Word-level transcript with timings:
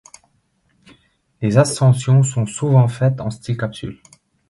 Les 1.43 1.59
ascensions 1.59 2.23
sont 2.23 2.47
souvent 2.47 2.87
faites 2.87 3.21
en 3.21 3.29
style 3.29 3.55
capsule. 3.55 4.01